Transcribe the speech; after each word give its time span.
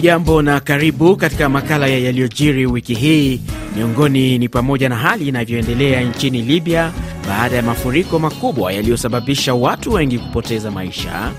Hujambo 0.00 0.42
na 0.42 0.60
karibu 0.60 1.16
katika 1.16 1.48
makala 1.48 1.86
ya 1.86 1.98
yaliyojiri 1.98 2.66
wiki 2.66 2.94
hii. 2.94 3.40
Miongoni 3.76 4.38
ni 4.38 4.48
pamoja 4.48 4.88
na 4.88 4.96
hali 4.96 5.28
inavyoendelea 5.28 6.00
nchini 6.00 6.42
Libya 6.42 6.92
baada 7.28 7.56
ya 7.56 7.62
mafuriko 7.62 8.18
makubwa 8.18 8.72
yaliyosababisha 8.72 9.54
watu 9.54 9.92
wengi 9.92 10.18
kupoteza 10.18 10.70
maisha. 10.70 11.32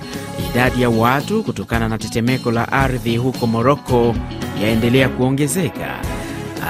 Idadi 0.52 0.82
ya 0.82 0.90
watu 0.90 1.44
kutokana 1.44 1.90
na 1.90 1.98
tetemeko 1.98 2.52
la 2.52 2.72
ardhi 2.72 3.18
huko 3.18 3.48
Moroko 3.48 4.16
yaendelea 4.64 5.10
kuongezeka. 5.10 6.00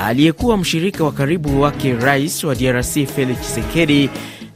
Aliyekuwa 0.05 0.57
mshirika 0.57 1.03
wa 1.03 1.11
karibu 1.11 1.61
wake 1.61 1.93
rais 1.93 2.43
wa 2.43 2.55
DRC 2.55 2.93
Felix 3.15 3.39
Tshisekedi 3.41 4.09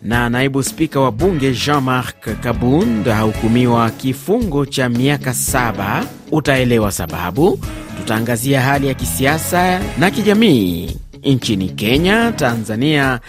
na 0.05 0.29
naibu 0.29 0.63
spika 0.63 0.99
wa 0.99 1.11
bunge 1.11 1.51
Jean-Marc 1.51 2.39
Kabund 2.41 3.07
ahukumiwa 3.07 3.89
kifungo 3.91 4.65
cha 4.65 4.89
miaka 4.89 5.33
saba. 5.33 6.05
Utaelewa 6.31 6.91
sababu. 6.91 7.59
Tutaangazia 7.97 8.61
hali 8.61 8.87
ya 8.87 8.93
kisiasa 8.93 9.81
na 9.99 10.11
kijamii 10.11 10.97
nchini 11.23 11.69
Kenya, 11.69 12.31
Tanzania 12.31 13.19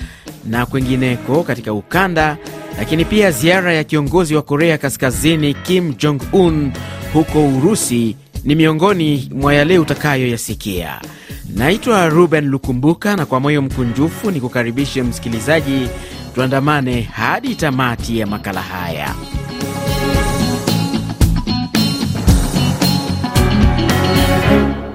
na 0.46 0.66
kwengineko 0.66 1.42
katika 1.42 1.72
ukanda, 1.72 2.36
lakini 2.78 3.04
pia 3.04 3.30
ziara 3.30 3.72
ya 3.72 3.84
kiongozi 3.84 4.34
wa 4.34 4.42
Korea 4.42 4.78
Kaskazini 4.78 5.54
Kim 5.54 5.94
Jong 5.98 6.20
Un 6.32 6.72
huko 7.12 7.48
Urusi 7.48 8.16
ni 8.44 8.54
miongoni 8.54 9.30
mwa 9.34 9.54
yale 9.54 9.78
utakayoyasikia. 9.78 11.00
Naitwa 11.54 12.08
Ruben 12.08 12.48
Lukumbuka, 12.48 13.16
na 13.16 13.26
kwa 13.26 13.40
moyo 13.40 13.62
mkunjufu 13.62 14.30
ni 14.30 14.40
kukaribishe 14.40 15.02
msikilizaji 15.02 15.88
tuandamane 16.36 17.00
hadi 17.02 17.54
tamati 17.54 18.18
ya 18.18 18.26
makala 18.26 18.62
haya. 18.62 19.14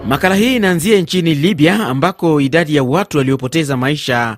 Makala 0.08 0.36
hii 0.36 0.56
inaanzia 0.56 1.02
nchini 1.02 1.36
Libya 1.36 1.88
ambako 1.88 2.42
idadi 2.42 2.76
ya 2.76 2.84
watu 2.84 3.18
waliopoteza 3.18 3.78
maisha 3.78 4.38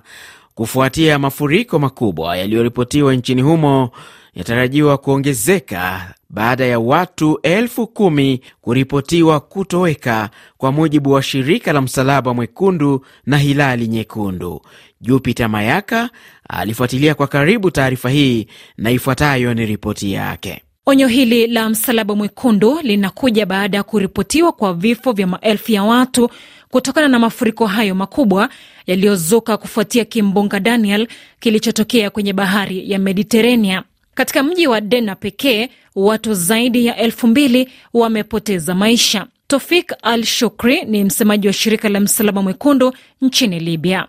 kufuatia 0.54 1.18
mafuriko 1.18 1.78
makubwa 1.78 2.36
yaliyoripotiwa 2.36 3.14
nchini 3.14 3.42
humo 3.42 3.90
yatarajiwa 4.34 4.98
kuongezeka 4.98 6.14
baada 6.30 6.64
ya 6.64 6.78
watu 6.78 7.38
elfu 7.42 7.86
kumi 7.86 8.40
kuripotiwa 8.60 9.40
kutoweka 9.40 10.30
kwa 10.58 10.72
mujibu 10.72 11.12
wa 11.12 11.22
shirika 11.22 11.72
la 11.72 11.80
Msalaba 11.82 12.34
Mwekundu 12.34 13.06
na 13.26 13.38
Hilali 13.38 13.88
Nyekundu. 13.88 14.60
Jupita 15.00 15.48
Mayaka 15.48 16.10
alifuatilia 16.48 17.14
kwa 17.14 17.26
karibu 17.26 17.70
taarifa 17.70 18.10
hii 18.10 18.46
na 18.76 18.90
ifuatayo 18.90 19.54
ni 19.54 19.66
ripoti 19.66 20.12
yake. 20.12 20.62
Onyo 20.86 21.06
hili 21.08 21.46
la 21.46 21.68
Msalaba 21.68 22.14
Mwekundu 22.16 22.80
linakuja 22.82 23.46
baada 23.46 23.76
ya 23.76 23.82
kuripotiwa 23.82 24.52
kwa 24.52 24.74
vifo 24.74 25.12
vya 25.12 25.26
maelfu 25.26 25.72
ya 25.72 25.82
watu 25.82 26.30
kutokana 26.70 27.08
na 27.08 27.18
mafuriko 27.18 27.66
hayo 27.66 27.94
makubwa 27.94 28.48
yaliyozuka 28.86 29.56
kufuatia 29.56 30.04
kimbunga 30.04 30.60
Daniel 30.60 31.08
kilichotokea 31.40 32.10
kwenye 32.10 32.32
bahari 32.32 32.90
ya 32.90 32.98
Mediterania. 32.98 33.82
Katika 34.14 34.42
mji 34.42 34.66
wa 34.66 34.80
Dena 34.80 35.16
pekee 35.16 35.68
watu 35.94 36.34
zaidi 36.34 36.86
ya 36.86 36.96
elfu 36.96 37.26
mbili 37.26 37.68
wamepoteza 37.94 38.74
maisha. 38.74 39.26
Tofik 39.46 39.92
Al 40.02 40.24
Shukri 40.24 40.82
ni 40.84 41.04
msemaji 41.04 41.46
wa 41.46 41.52
shirika 41.52 41.88
la 41.88 42.00
Msalaba 42.00 42.42
Mwekundu 42.42 42.92
nchini 43.24 43.60
Libya. 43.60 44.06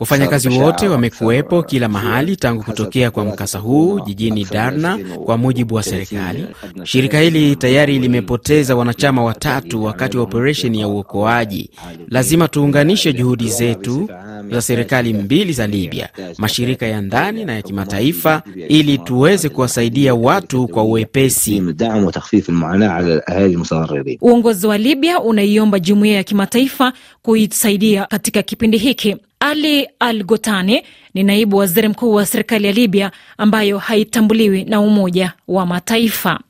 Wafanyakazi 0.00 0.48
wote 0.48 0.88
wamekuwepo 0.88 1.62
kila 1.62 1.88
mahali 1.88 2.36
tangu 2.36 2.62
kutokea 2.62 3.10
kwa 3.10 3.24
mkasa 3.24 3.58
huu 3.58 4.00
jijini 4.00 4.44
Darna. 4.50 4.98
Kwa 5.24 5.36
mujibu 5.38 5.74
wa 5.74 5.82
serikali, 5.82 6.46
shirika 6.84 7.20
hili 7.20 7.56
tayari 7.56 7.98
limepoteza 7.98 8.76
wanachama 8.76 9.24
watatu 9.24 9.84
wakati 9.84 10.16
wa 10.16 10.22
operesheni 10.22 10.80
ya 10.80 10.88
uokoaji. 10.88 11.70
Lazima 12.08 12.48
tuunganishe 12.48 13.12
juhudi 13.12 13.48
zetu 13.48 14.08
za 14.50 14.62
serikali 14.62 15.14
mbili 15.14 15.52
za 15.52 15.66
Libya, 15.66 16.08
mashirika 16.38 16.86
ya 16.86 17.00
ndani 17.00 17.44
na 17.44 17.54
ya 17.54 17.62
kimataifa, 17.62 18.42
ili 18.68 18.98
tuweze 18.98 19.48
kuwasaidia 19.48 20.14
watu 20.14 20.68
kwa 20.68 20.82
uwepesi. 20.82 21.62
Uongozi 24.20 24.66
wa 24.66 24.78
Libya 24.78 25.20
unaiomba 25.20 25.78
jumuiya 25.78 26.14
ya 26.16 26.24
kimataifa 26.32 26.92
kuisaidia 27.22 28.06
katika 28.06 28.42
kipindi 28.42 28.78
hiki. 28.78 29.16
Ali 29.40 29.88
Al 29.98 30.24
Gotani 30.24 30.82
ni 31.14 31.22
naibu 31.22 31.56
waziri 31.56 31.88
mkuu 31.88 32.14
wa 32.14 32.26
serikali 32.26 32.66
ya 32.66 32.72
Libya 32.72 33.10
ambayo 33.38 33.78
haitambuliwi 33.78 34.64
na 34.64 34.80
Umoja 34.80 35.32
wa 35.48 35.66
Mataifa. 35.66 36.40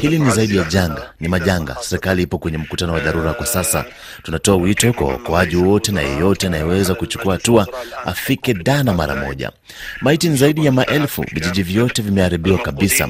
Hili 0.00 0.18
ni 0.18 0.30
zaidi 0.30 0.56
ya 0.56 0.64
janga, 0.64 1.12
ni 1.20 1.28
majanga. 1.28 1.76
Serikali 1.80 2.22
ipo 2.22 2.38
kwenye 2.38 2.58
mkutano 2.58 2.92
wa 2.92 3.00
dharura 3.00 3.34
kwa 3.34 3.46
sasa. 3.46 3.84
Tunatoa 4.22 4.56
wito 4.56 4.92
kwa 4.92 5.06
waokoaji 5.08 5.56
wote 5.56 5.92
na 5.92 6.00
yeyote 6.02 6.46
anayeweza 6.46 6.94
kuchukua 6.94 7.32
hatua 7.32 7.66
afike 8.04 8.54
Dana 8.54 8.92
mara 8.92 9.14
moja. 9.14 9.50
Maiti 10.00 10.28
ni 10.28 10.36
zaidi 10.36 10.66
ya 10.66 10.72
maelfu, 10.72 11.24
vijiji 11.32 11.62
vyote 11.62 12.02
vimeharibiwa 12.02 12.58
kabisa. 12.58 13.08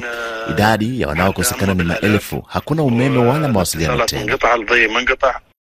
Idadi 0.50 1.00
ya 1.00 1.08
wanaokosekana 1.08 1.74
ni 1.74 1.82
maelfu. 1.82 2.44
Hakuna 2.48 2.82
umeme 2.82 3.18
wala 3.18 3.48
mawasiliano 3.48 4.04
tena. 4.04 4.38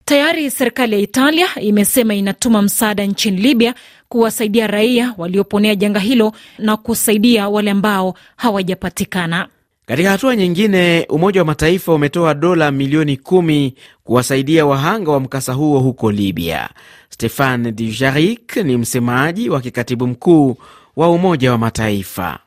Tayari 0.09 0.51
serikali 0.51 0.93
ya 0.95 0.99
Italia 1.01 1.49
imesema 1.61 2.15
inatuma 2.15 2.63
msaada 2.63 3.05
nchini 3.05 3.37
Libya 3.41 3.75
kuwasaidia 4.09 4.67
raia 4.67 5.15
walioponea 5.19 5.75
janga 5.75 6.01
hilo 6.01 6.33
na 6.59 6.77
kusaidia 6.77 7.49
wale 7.49 7.71
ambao 7.71 8.15
hawajapatikana. 8.37 9.49
Katika 9.87 10.11
hatua 10.11 10.37
nyingine, 10.37 11.07
Umoja 11.09 11.41
wa 11.41 11.47
Mataifa 11.47 11.95
umetoa 11.95 12.35
dola 12.35 12.71
milioni 12.71 13.17
kumi 13.17 13.75
kuwasaidia 14.05 14.67
wahanga 14.67 15.11
wa 15.13 15.21
mkasa 15.21 15.53
huo 15.53 15.81
huko 15.81 16.11
Libya. 16.13 16.71
Stefan 17.11 17.77
Dujarric 17.77 18.57
ni 18.57 18.77
msemaji 18.77 19.51
wa 19.51 19.61
kikatibu 19.61 20.07
mkuu 20.07 20.57
wa 20.97 21.11
Umoja 21.11 21.53
wa 21.53 21.59
Mataifa. 21.59 22.39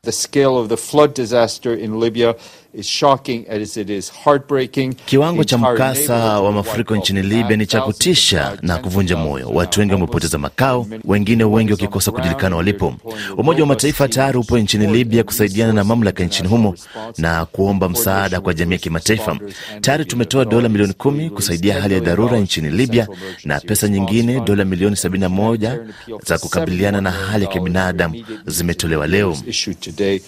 Kiwango 5.06 5.44
cha 5.44 5.58
mkasa 5.58 6.16
wa 6.42 6.52
mafuriko 6.52 6.96
nchini 6.96 7.22
Libya 7.22 7.58
ni 7.58 7.66
cha 7.66 7.82
kutisha 7.82 8.58
na 8.62 8.78
kuvunja 8.78 9.18
moyo. 9.18 9.50
Watu 9.50 9.80
wengi 9.80 9.94
wamepoteza 9.94 10.38
makao, 10.38 10.88
wengine 11.06 11.44
wengi 11.44 11.72
wakikosa 11.72 12.12
kujulikana 12.12 12.56
walipo. 12.56 12.94
Umoja 13.38 13.62
wa 13.62 13.68
Mataifa 13.68 14.08
tayari 14.08 14.38
upo 14.38 14.58
nchini 14.60 14.88
Libya 14.88 15.24
kusaidiana 15.24 15.74
na 15.74 15.84
mamlaka 15.84 16.24
nchini 16.24 16.48
humo 16.50 16.76
na 17.18 17.46
kuomba 17.46 17.90
msaada 17.90 18.42
kwa 18.42 18.54
jamii 18.54 18.74
ya 18.74 18.80
kimataifa. 18.80 19.38
Tayari 19.82 20.06
tumetoa 20.06 20.46
dola 20.46 20.70
milioni 20.70 20.94
kumi 20.94 21.30
kusaidia 21.30 21.82
hali 21.82 21.94
ya 21.94 22.00
dharura 22.00 22.38
nchini 22.40 22.70
Libya 22.70 23.08
na 23.46 23.60
pesa 23.60 23.88
nyingine 23.88 24.40
dola 24.40 24.66
milioni 24.66 24.96
71 24.96 25.78
za 26.26 26.38
kukabiliana 26.38 27.02
na 27.02 27.12
hali 27.12 27.44
ya 27.46 27.52
kibinadamu 27.52 28.26
zimetolewa 28.46 29.08
leo. 29.08 29.38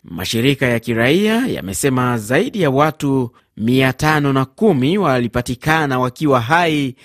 Mashirika 0.03 0.65
ya 0.65 0.79
kiraia 0.79 1.47
yamesema 1.47 2.17
zaidi 2.17 2.61
ya 2.61 2.69
watu 2.69 3.31
510 3.57 4.97
walipatikana 4.97 5.99
wakiwa 5.99 6.41
hai 6.41 6.95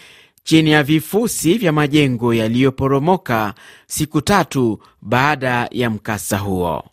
chini 0.45 0.71
ya 0.71 0.83
vifusi 0.83 1.55
vya 1.59 1.73
majengo 1.73 2.35
yaliyoporomoka 2.35 3.55
siku 3.87 4.21
tatu 4.21 4.79
baada 5.03 5.69
ya 5.71 5.91
mkasa 5.91 6.39
huo. 6.39 6.85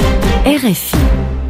RFI. 0.57 0.97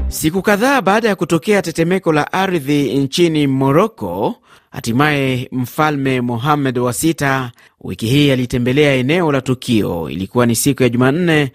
Siku 0.07 0.41
kadhaa 0.41 0.81
baada 0.81 1.07
ya 1.09 1.15
kutokea 1.15 1.61
tetemeko 1.61 2.13
la 2.13 2.33
ardhi 2.33 2.93
nchini 2.97 3.47
Moroko, 3.47 4.35
hatimaye 4.71 5.49
Mfalme 5.51 6.21
Mohamed 6.21 6.77
wa 6.77 6.93
Sita 6.93 7.51
wiki 7.81 8.05
hii 8.07 8.31
alitembelea 8.31 8.93
eneo 8.93 9.31
la 9.31 9.41
tukio. 9.41 10.09
Ilikuwa 10.09 10.45
ni 10.45 10.55
siku 10.55 10.83
ya 10.83 10.89
Jumanne 10.89 11.51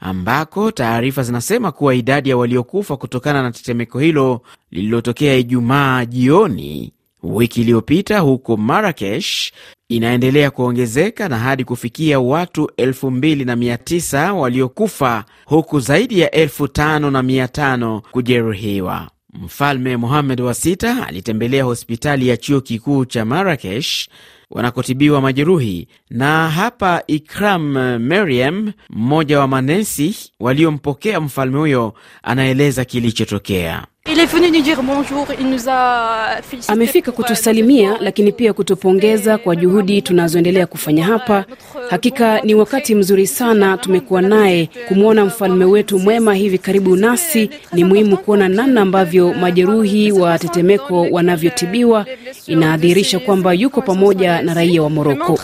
ambako 0.00 0.70
taarifa 0.72 1.22
zinasema 1.22 1.72
kuwa 1.72 1.94
idadi 1.94 2.30
ya 2.30 2.36
waliokufa 2.36 2.96
kutokana 2.96 3.42
na 3.42 3.52
tetemeko 3.52 3.98
hilo 3.98 4.40
lililotokea 4.70 5.34
Ijumaa 5.34 6.04
jioni 6.04 6.92
wiki 7.22 7.60
iliyopita 7.60 8.18
huko 8.18 8.56
Marakesh 8.56 9.52
inaendelea 9.88 10.50
kuongezeka 10.50 11.28
na 11.28 11.38
hadi 11.38 11.64
kufikia 11.64 12.20
watu 12.20 12.64
2900 12.78 14.30
waliokufa 14.30 15.24
huku 15.44 15.80
zaidi 15.80 16.20
ya 16.20 16.28
5500 16.28 18.00
kujeruhiwa. 18.00 19.10
Mfalme 19.32 19.96
Mohamed 19.96 20.40
wa 20.40 20.54
Sita 20.54 21.06
alitembelea 21.06 21.64
hospitali 21.64 22.28
ya 22.28 22.36
chuo 22.36 22.60
kikuu 22.60 23.04
cha 23.04 23.24
Marakesh 23.24 24.08
wanakotibiwa 24.50 25.20
majeruhi. 25.20 25.88
Na 26.10 26.50
hapa 26.50 27.02
Ikram 27.06 27.72
Mariam, 27.98 28.72
mmoja 28.90 29.40
wa 29.40 29.46
manesi 29.48 30.32
waliompokea 30.40 31.20
mfalme 31.20 31.58
huyo, 31.58 31.94
anaeleza 32.22 32.84
kilichotokea. 32.84 33.86
Amefika 36.68 37.12
kutusalimia, 37.12 37.96
lakini 38.00 38.32
pia 38.32 38.52
kutupongeza 38.52 39.38
kwa 39.38 39.56
juhudi 39.56 40.02
tunazoendelea 40.02 40.66
kufanya 40.66 41.04
hapa. 41.04 41.44
Hakika 41.90 42.40
ni 42.40 42.54
wakati 42.54 42.94
mzuri 42.94 43.26
sana 43.26 43.76
tumekuwa 43.78 44.22
naye. 44.22 44.68
Kumwona 44.88 45.24
mfalme 45.24 45.64
wetu 45.64 45.98
mwema 45.98 46.34
hivi 46.34 46.58
karibu 46.58 46.96
nasi, 46.96 47.50
ni 47.72 47.84
muhimu 47.84 48.16
kuona 48.16 48.48
namna 48.48 48.80
ambavyo 48.80 49.34
majeruhi 49.34 50.12
wa 50.12 50.38
tetemeko 50.38 51.02
wanavyotibiwa. 51.10 52.06
Inadhihirisha 52.46 53.18
kwamba 53.18 53.52
yuko 53.52 53.82
pamoja 53.82 54.42
na 54.42 54.54
raia 54.54 54.82
wa 54.82 54.90
Moroko. 54.90 55.38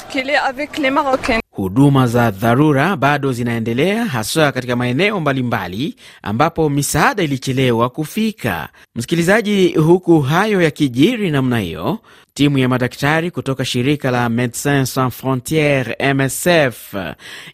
Huduma 1.56 2.06
za 2.06 2.30
dharura 2.30 2.96
bado 2.96 3.32
zinaendelea 3.32 4.04
haswa 4.06 4.52
katika 4.52 4.76
maeneo 4.76 5.20
mbalimbali 5.20 5.94
ambapo 6.22 6.68
misaada 6.70 7.22
ilichelewa 7.22 7.90
kufika. 7.90 8.68
Msikilizaji, 8.96 9.68
huku 9.68 10.20
hayo 10.20 10.62
yakijiri 10.62 11.30
namna 11.30 11.58
hiyo, 11.58 11.98
timu 12.34 12.58
ya 12.58 12.68
madaktari 12.68 13.30
kutoka 13.30 13.64
shirika 13.64 14.10
la 14.10 14.28
Medecins 14.28 14.94
Sans 14.94 15.14
Frontieres 15.14 15.96
MSF 16.14 16.94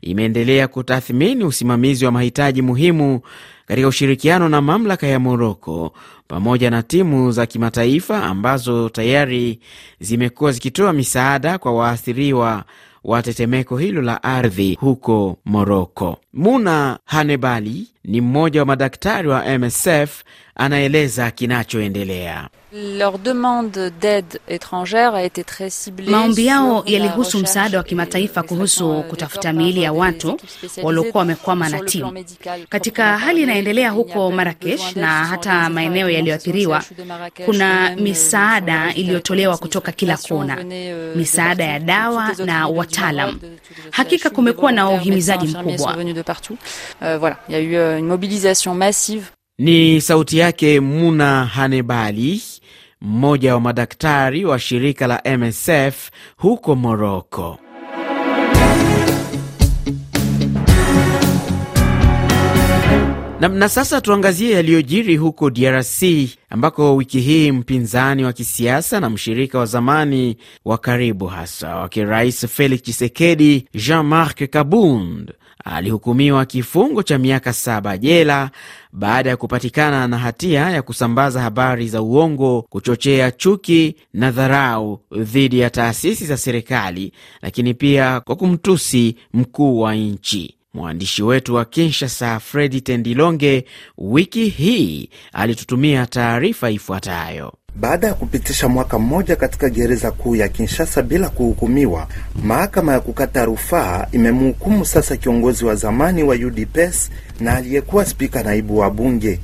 imeendelea 0.00 0.68
kutathmini 0.68 1.44
usimamizi 1.44 2.04
wa 2.04 2.12
mahitaji 2.12 2.62
muhimu 2.62 3.20
katika 3.66 3.88
ushirikiano 3.88 4.48
na 4.48 4.60
mamlaka 4.60 5.06
ya 5.06 5.18
Moroko 5.18 5.92
pamoja 6.28 6.70
na 6.70 6.82
timu 6.82 7.32
za 7.32 7.46
kimataifa 7.46 8.22
ambazo 8.24 8.88
tayari 8.88 9.58
zimekuwa 10.00 10.52
zikitoa 10.52 10.92
misaada 10.92 11.58
kwa 11.58 11.72
waathiriwa 11.72 12.64
wa 13.04 13.22
tetemeko 13.22 13.76
hilo 13.78 14.02
la 14.02 14.22
ardhi 14.22 14.74
huko 14.80 15.36
Moroko. 15.44 16.16
Muna 16.32 16.98
Hanebali 17.04 17.86
ni 18.04 18.20
mmoja 18.20 18.60
wa 18.60 18.66
madaktari 18.66 19.28
wa 19.28 19.58
MSF, 19.58 20.22
anaeleza 20.54 21.30
kinachoendelea. 21.30 22.48
Maombi 26.06 26.46
yao 26.46 26.82
yalihusu 26.86 27.38
msaada 27.38 27.78
wa 27.78 27.84
kimataifa 27.84 28.42
kuhusu 28.42 29.02
kutafuta 29.08 29.52
miili 29.52 29.82
ya 29.82 29.92
watu 29.92 30.40
waliokuwa 30.82 31.18
wamekwama 31.20 31.68
na 31.68 31.80
timu 31.80 32.24
katika 32.68 33.18
hali 33.18 33.42
inaendelea 33.42 33.90
huko 33.90 34.30
Marakesh 34.30 34.96
na 34.96 35.24
hata 35.24 35.70
maeneo 35.70 36.10
yaliyoathiriwa. 36.10 36.82
Kuna 37.44 37.96
misaada 37.96 38.94
iliyotolewa 38.94 39.56
kutoka 39.58 39.92
kila 39.92 40.16
kona, 40.16 40.64
misaada 41.16 41.64
ya 41.64 41.78
dawa 41.78 42.30
na 42.46 42.68
wataalam. 42.68 43.40
Hakika 43.90 44.30
kumekuwa 44.30 44.72
na 44.72 44.90
uhimizaji 44.90 45.46
mkubwa. 45.46 45.96
Ni 49.62 50.00
sauti 50.00 50.38
yake 50.38 50.80
Muna 50.80 51.44
Hanebali, 51.44 52.42
mmoja 53.00 53.54
wa 53.54 53.60
madaktari 53.60 54.44
wa 54.44 54.58
shirika 54.58 55.06
la 55.06 55.22
MSF 55.38 56.10
huko 56.36 56.74
Moroko. 56.76 57.58
Na, 63.40 63.48
na 63.48 63.68
sasa 63.68 64.00
tuangazie 64.00 64.50
yaliyojiri 64.50 65.16
huko 65.16 65.50
DRC 65.50 66.02
ambako 66.50 66.96
wiki 66.96 67.20
hii 67.20 67.52
mpinzani 67.52 68.24
wa 68.24 68.32
kisiasa 68.32 69.00
na 69.00 69.10
mshirika 69.10 69.58
wa 69.58 69.66
zamani 69.66 70.36
wa 70.64 70.78
karibu 70.78 71.26
hasa 71.26 71.76
wake 71.76 72.04
Rais 72.04 72.46
Felix 72.46 72.82
Tshisekedi, 72.82 73.68
Jean-Marc 73.74 74.50
Kabund 74.50 75.32
alihukumiwa 75.64 76.46
kifungo 76.46 77.02
cha 77.02 77.18
miaka 77.18 77.52
saba 77.52 77.98
jela 77.98 78.50
baada 78.92 79.30
ya 79.30 79.36
kupatikana 79.36 80.08
na 80.08 80.18
hatia 80.18 80.70
ya 80.70 80.82
kusambaza 80.82 81.40
habari 81.40 81.88
za 81.88 82.02
uongo, 82.02 82.62
kuchochea 82.62 83.30
chuki 83.30 83.96
na 84.14 84.30
dharau 84.30 85.00
dhidi 85.18 85.58
ya 85.58 85.70
taasisi 85.70 86.26
za 86.26 86.36
serikali, 86.36 87.12
lakini 87.42 87.74
pia 87.74 88.20
kwa 88.20 88.36
kumtusi 88.36 89.16
mkuu 89.34 89.80
wa 89.80 89.94
nchi. 89.94 90.56
Mwandishi 90.74 91.22
wetu 91.22 91.54
wa 91.54 91.64
Kinshasa, 91.64 92.40
Fredi 92.40 92.80
Tendilonge, 92.80 93.64
wiki 93.98 94.48
hii 94.48 95.08
alitutumia 95.32 96.06
taarifa 96.06 96.70
ifuatayo. 96.70 97.52
Baada 97.76 98.06
ya 98.06 98.14
kupitisha 98.14 98.68
mwaka 98.68 98.98
mmoja 98.98 99.36
katika 99.36 99.68
gereza 99.68 100.10
kuu 100.10 100.36
ya 100.36 100.48
Kinshasa 100.48 101.02
bila 101.02 101.28
kuhukumiwa, 101.28 102.08
mahakama 102.44 102.92
ya 102.92 103.00
kukata 103.00 103.44
rufaa 103.44 104.06
imemhukumu 104.12 104.84
sasa 104.84 105.16
kiongozi 105.16 105.64
wa 105.64 105.74
zamani 105.74 106.22
wa 106.22 106.34
UDPS 106.34 107.10
na 107.40 107.56
aliyekuwa 107.56 108.04
spika 108.04 108.42
naibu 108.42 108.78
wa 108.78 108.90
bunge 108.90 109.40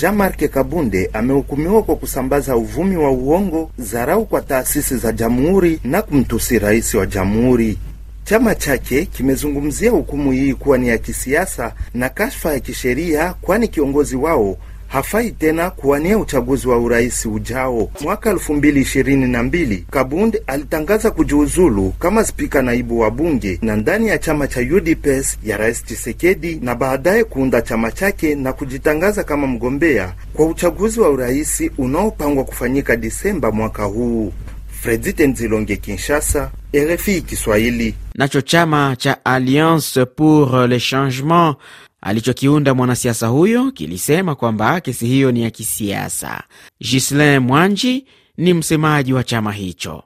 Jean-Marc 0.00 0.48
Kabunde 0.50 1.10
amehukumiwa 1.12 1.82
kwa 1.82 1.96
kusambaza 1.96 2.56
uvumi 2.56 2.96
wa 2.96 3.10
uongo, 3.10 3.70
dharau 3.78 4.26
kwa 4.26 4.40
taasisi 4.40 4.96
za 4.96 5.12
jamhuri 5.12 5.80
na 5.84 6.02
kumtusi 6.02 6.58
rais 6.58 6.94
wa 6.94 7.06
jamhuri. 7.06 7.78
Chama 8.24 8.54
chake 8.54 9.04
kimezungumzia 9.06 9.90
hukumu 9.90 10.32
hii 10.32 10.54
kuwa 10.54 10.78
ni 10.78 10.88
ya 10.88 10.98
kisiasa 10.98 11.72
na 11.94 12.08
kashfa 12.08 12.52
ya 12.52 12.60
kisheria, 12.60 13.34
kwani 13.40 13.68
kiongozi 13.68 14.16
wao 14.16 14.56
hafai 14.90 15.30
tena 15.30 15.70
kuwania 15.70 16.18
uchaguzi 16.18 16.68
wa 16.68 16.78
urais 16.78 17.26
ujao. 17.26 17.90
Mwaka 18.00 18.30
elfu 18.30 18.54
mbili 18.54 18.80
ishirini 18.80 19.26
na 19.26 19.42
mbili 19.42 19.84
Kabund 19.90 20.40
alitangaza 20.46 21.10
kujiuzulu 21.10 21.90
kama 21.98 22.24
spika 22.24 22.62
naibu 22.62 23.00
wa 23.00 23.10
bunge 23.10 23.58
na 23.62 23.76
ndani 23.76 24.08
ya 24.08 24.18
chama 24.18 24.46
cha 24.46 24.60
UDPS 24.60 25.38
ya 25.44 25.56
rais 25.56 25.84
Chisekedi, 25.84 26.58
na 26.62 26.74
baadaye 26.74 27.24
kuunda 27.24 27.62
chama 27.62 27.92
chake 27.92 28.34
na 28.34 28.52
kujitangaza 28.52 29.24
kama 29.24 29.46
mgombea 29.46 30.12
kwa 30.34 30.46
uchaguzi 30.46 31.00
wa 31.00 31.08
urais 31.10 31.62
unaopangwa 31.78 32.44
kufanyika 32.44 32.96
Disemba 32.96 33.50
mwaka 33.52 33.84
huu. 33.84 34.32
Fredi 34.80 35.12
Tenzilonge, 35.12 35.76
Kinshasa, 35.76 36.50
RFI 36.76 37.20
Kiswahili. 37.22 37.94
Nacho 38.14 38.40
chama 38.40 38.96
cha 38.96 39.24
Alliance 39.24 40.04
pour 40.16 40.66
le 40.68 40.78
Changement 40.80 41.56
alichokiunda 42.00 42.74
mwanasiasa 42.74 43.26
huyo 43.26 43.70
kilisema 43.72 44.34
kwamba 44.34 44.80
kesi 44.80 45.06
hiyo 45.06 45.32
ni 45.32 45.42
ya 45.42 45.50
kisiasa. 45.50 46.42
Gislin 46.82 47.38
Mwanji 47.38 48.06
ni 48.36 48.54
msemaji 48.54 49.12
wa 49.12 49.24
chama 49.24 49.52
hicho. 49.52 50.02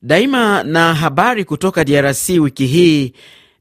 Daima 0.03 0.63
na 0.63 0.95
habari 0.95 1.45
kutoka 1.45 1.85
DRC 1.85 2.29
wiki 2.29 2.67
hii 2.67 3.13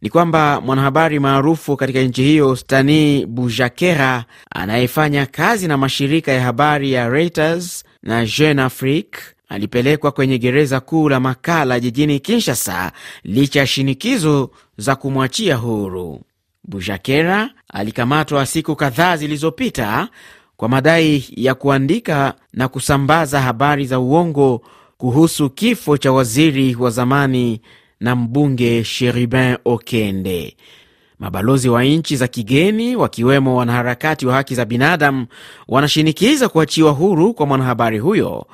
ni 0.01 0.09
kwamba 0.09 0.61
mwanahabari 0.61 1.19
maarufu 1.19 1.77
katika 1.77 2.01
nchi 2.01 2.23
hiyo 2.23 2.55
Stani 2.55 3.25
Bujakera 3.25 4.25
anayefanya 4.51 5.25
kazi 5.25 5.67
na 5.67 5.77
mashirika 5.77 6.31
ya 6.31 6.41
habari 6.43 6.91
ya 6.91 7.09
Reuters 7.09 7.83
na 8.03 8.25
Jeune 8.25 8.61
Afrique 8.61 9.19
alipelekwa 9.51 10.11
kwenye 10.11 10.37
gereza 10.37 10.79
kuu 10.79 11.09
la 11.09 11.19
Makala 11.19 11.79
jijini 11.79 12.19
Kinshasa 12.19 12.91
licha 13.23 13.59
ya 13.59 13.67
shinikizo 13.67 14.49
za 14.77 14.95
kumwachia 14.95 15.55
huru. 15.55 16.21
Bujakera 16.63 17.49
alikamatwa 17.73 18.45
siku 18.45 18.75
kadhaa 18.75 19.17
zilizopita 19.17 20.07
kwa 20.57 20.69
madai 20.69 21.25
ya 21.35 21.55
kuandika 21.55 22.33
na 22.53 22.67
kusambaza 22.67 23.41
habari 23.41 23.85
za 23.85 23.99
uongo 23.99 24.61
kuhusu 24.97 25.49
kifo 25.49 25.97
cha 25.97 26.11
waziri 26.11 26.75
wa 26.75 26.89
zamani 26.89 27.61
na 27.99 28.15
mbunge 28.15 28.83
Sherubin 28.83 29.57
Okende. 29.65 30.55
Mabalozi 31.19 31.69
wa 31.69 31.83
nchi 31.83 32.15
za 32.15 32.27
kigeni 32.27 32.95
wakiwemo 32.95 33.55
wanaharakati 33.55 34.25
wa 34.25 34.33
haki 34.33 34.55
za 34.55 34.65
binadamu 34.65 35.25
wanashinikiza 35.67 36.49
kuachiwa 36.49 36.91
huru 36.91 37.33
kwa 37.33 37.45
mwanahabari 37.45 37.99
huyo, 37.99 38.47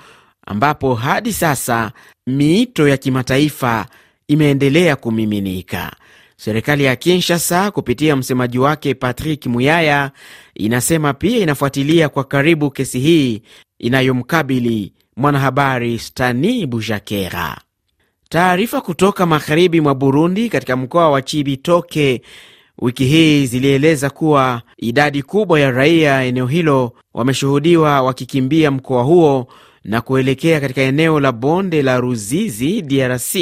ambapo 0.48 0.96
hadi 0.96 1.34
sasa 1.34 1.92
miito 2.27 2.88
ya 2.88 2.98
kimataifa 2.98 3.86
imeendelea 4.27 4.96
kumiminika. 4.96 5.92
Serikali 6.38 6.84
ya 6.84 6.96
Kinshasa 6.96 7.72
kupitia 7.72 8.16
msemaji 8.16 8.60
wake 8.60 8.94
Patrick 8.94 9.46
Muyaya 9.46 10.12
inasema 10.56 11.13
pia 11.13 11.38
inafuatilia 11.38 12.10
kwa 12.10 12.24
karibu 12.24 12.72
kesi 12.72 13.00
hii 13.00 13.42
inayomkabili 13.80 14.94
mwanahabari 15.16 16.00
Stani 16.00 16.66
Bujakera. 16.66 17.62
Taarifa 18.30 18.82
kutoka 18.82 19.25
magharibi 19.25 19.82
mwa 19.82 19.96
Burundi 19.96 20.50
katika 20.50 20.75
mkoa 20.75 21.10
wa 21.10 21.22
Chibitoke 21.22 22.22
wiki 22.82 23.06
hii 23.06 23.46
zilieleza 23.46 24.10
kuwa 24.10 24.62
idadi 24.77 25.24
kubwa 25.24 25.60
ya 25.60 25.72
raia 25.72 26.24
eneo 26.24 26.46
hilo 26.48 26.94
wameshuhudiwa 27.13 28.01
wakikimbia 28.01 28.72
mkoa 28.72 29.04
huo 29.04 29.48
na 29.88 30.01
kuelekea 30.01 30.60
katika 30.60 30.82
eneo 30.82 31.20
la 31.20 31.32
bonde 31.32 31.82
la 31.82 32.00
Ruzizi, 32.00 32.82
DRC, 32.82 33.36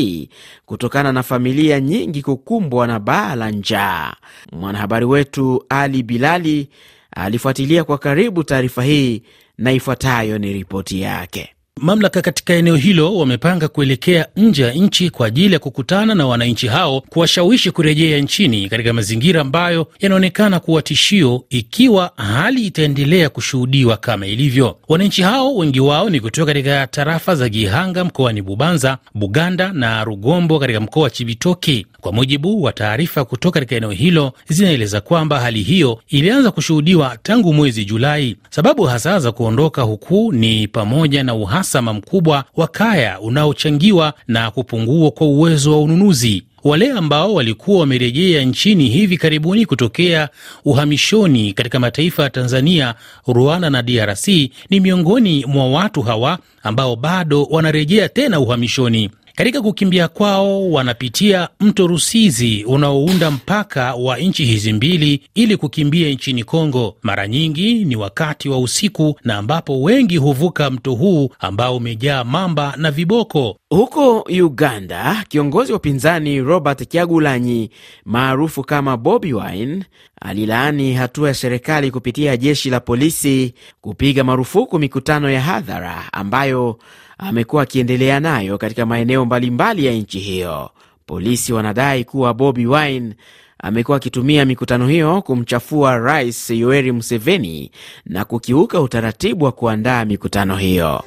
kutokana 0.65 1.11
na 1.11 1.23
familia 1.23 1.79
nyingi 1.79 2.21
kukumbwa 2.21 2.87
na 2.87 2.99
baa 2.99 3.35
la 3.35 3.51
njaa. 3.51 4.13
Mwanahabari 4.51 5.05
wetu 5.05 5.65
Ali 5.69 6.03
Bilali 6.03 6.69
alifuatilia 7.15 7.83
kwa 7.83 7.97
karibu 7.97 8.43
taarifa 8.43 8.83
hii 8.83 9.21
na 9.57 9.71
ifuatayo 9.71 10.37
ni 10.37 10.53
ripoti 10.53 11.01
yake. 11.01 11.54
Mamlaka 11.81 12.21
katika 12.21 12.53
eneo 12.53 12.75
hilo 12.75 13.15
wamepanga 13.17 13.67
kuelekea 13.67 14.27
nje 14.35 14.63
ya 14.63 14.73
nchi 14.73 15.09
kwa 15.09 15.27
ajili 15.27 15.53
ya 15.53 15.59
kukutana 15.59 16.15
na 16.15 16.27
wananchi 16.27 16.67
hao, 16.67 17.01
kuwashawishi 17.01 17.71
kurejea 17.71 18.17
nchini 18.19 18.69
katika 18.69 18.93
mazingira 18.93 19.41
ambayo 19.41 19.87
yanaonekana 19.99 20.59
kuwa 20.59 20.81
tishio 20.81 21.43
ikiwa 21.49 22.11
hali 22.15 22.65
itaendelea 22.65 23.29
kushuhudiwa 23.29 23.97
kama 23.97 24.27
ilivyo. 24.27 24.77
Wananchi 24.87 25.21
hao 25.21 25.55
wengi 25.55 25.79
wao 25.79 26.09
ni 26.09 26.19
kutoka 26.19 26.45
katika 26.53 26.87
tarafa 26.87 27.35
za 27.35 27.49
Gihanga 27.49 28.03
mkoani 28.03 28.41
Bubanza, 28.41 28.97
Buganda 29.13 29.73
na 29.73 30.03
Rugombo 30.03 30.59
katika 30.59 30.79
mkoa 30.79 31.03
wa 31.03 31.09
Chibitoki. 31.09 31.85
Kwa 32.01 32.11
mujibu 32.11 32.63
wa 32.63 32.73
taarifa 32.73 33.25
kutoka 33.25 33.59
katika 33.59 33.75
eneo 33.75 33.91
hilo, 33.91 34.33
zinaeleza 34.49 35.01
kwamba 35.01 35.39
hali 35.39 35.63
hiyo 35.63 36.01
ilianza 36.07 36.51
kushuhudiwa 36.51 37.17
tangu 37.23 37.53
mwezi 37.53 37.85
Julai. 37.85 38.35
Sababu 38.49 38.83
hasa 38.83 39.19
za 39.19 39.31
kuondoka 39.31 39.81
huku 39.81 40.31
ni 40.33 40.67
pamoja 40.67 41.23
na 41.23 41.33
uhasama 41.75 41.93
mkubwa 41.93 42.43
wa 42.55 42.67
kaya 42.67 43.19
unaochangiwa 43.19 44.13
na 44.27 44.51
kupungua 44.51 45.11
kwa 45.11 45.27
uwezo 45.27 45.71
wa 45.71 45.79
ununuzi. 45.81 46.43
Wale 46.63 46.91
ambao 46.91 47.33
walikuwa 47.33 47.79
wamerejea 47.79 48.43
nchini 48.43 48.89
hivi 48.89 49.17
karibuni 49.17 49.65
kutokea 49.65 50.29
uhamishoni 50.65 51.53
katika 51.53 51.79
mataifa 51.79 52.23
ya 52.23 52.29
Tanzania, 52.29 52.95
Rwanda 53.27 53.69
na 53.69 53.81
DRC 53.83 54.27
ni 54.69 54.79
miongoni 54.79 55.45
mwa 55.45 55.69
watu 55.69 56.01
hawa 56.01 56.39
ambao 56.63 56.95
bado 56.95 57.43
wanarejea 57.43 58.09
tena 58.09 58.39
uhamishoni. 58.39 59.09
Katika 59.35 59.61
kukimbia 59.61 60.07
kwao 60.07 60.71
wanapitia 60.71 61.49
mto 61.59 61.87
Rusizi 61.87 62.63
unaounda 62.67 63.31
mpaka 63.31 63.95
wa 63.95 64.17
nchi 64.17 64.45
hizi 64.45 64.73
mbili 64.73 65.21
ili 65.35 65.57
kukimbia 65.57 66.09
nchini 66.09 66.43
Kongo. 66.43 66.95
Mara 67.01 67.27
nyingi 67.27 67.85
ni 67.85 67.95
wakati 67.95 68.49
wa 68.49 68.59
usiku 68.59 69.19
na 69.23 69.37
ambapo 69.37 69.81
wengi 69.81 70.17
huvuka 70.17 70.69
mto 70.69 70.93
huu 70.93 71.29
ambao 71.39 71.77
umejaa 71.77 72.23
mamba 72.23 72.73
na 72.77 72.91
viboko. 72.91 73.57
Huko 73.69 74.21
Uganda, 74.21 75.23
kiongozi 75.29 75.71
wa 75.71 75.77
upinzani 75.77 76.41
Robert 76.41 76.87
Kyagulanyi 76.87 77.69
maarufu 78.05 78.63
kama 78.63 78.97
Bobi 78.97 79.33
Wine 79.33 79.83
alilaani 80.21 80.93
hatua 80.93 81.27
ya 81.27 81.33
serikali 81.33 81.91
kupitia 81.91 82.37
jeshi 82.37 82.69
la 82.69 82.79
polisi 82.79 83.53
kupiga 83.81 84.23
marufuku 84.23 84.79
mikutano 84.79 85.29
ya 85.29 85.41
hadhara 85.41 86.03
ambayo 86.13 86.79
amekuwa 87.17 87.63
akiendelea 87.63 88.19
nayo 88.19 88.57
katika 88.57 88.85
maeneo 88.85 89.25
mbalimbali 89.25 89.85
ya 89.85 89.93
nchi 89.93 90.19
hiyo. 90.19 90.69
Polisi 91.05 91.53
wanadai 91.53 92.03
kuwa 92.03 92.33
Bobi 92.33 92.65
Wine 92.67 93.15
amekuwa 93.59 93.97
akitumia 93.97 94.45
mikutano 94.45 94.87
hiyo 94.87 95.21
kumchafua 95.21 95.97
Rais 95.97 96.49
Yoweri 96.49 96.91
Museveni 96.91 97.71
na 98.05 98.25
kukiuka 98.25 98.81
utaratibu 98.81 99.45
wa 99.45 99.51
kuandaa 99.51 100.05
mikutano 100.05 100.55
hiyo. 100.57 101.03